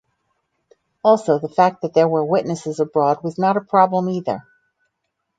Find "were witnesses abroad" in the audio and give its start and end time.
2.09-3.23